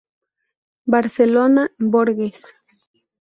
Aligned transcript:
Barcelona 0.87 1.69
Borges. 1.77 2.41